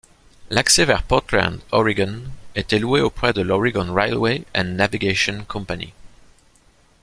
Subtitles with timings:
[0.49, 2.23] L'accès vers Portland, Oregon
[2.55, 5.93] était loué auprès de l'Oregon Railway and Navigation Company.